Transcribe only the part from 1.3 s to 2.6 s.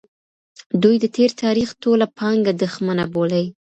تاریخ ټوله پانګه